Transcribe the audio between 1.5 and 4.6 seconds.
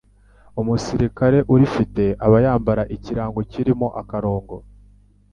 urifite aba yambara ikirango kirimo akarongo